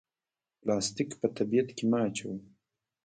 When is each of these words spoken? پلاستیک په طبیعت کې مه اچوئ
پلاستیک 0.61 1.09
په 1.19 1.27
طبیعت 1.37 1.69
کې 1.77 1.83
مه 1.89 1.99
اچوئ 2.07 2.39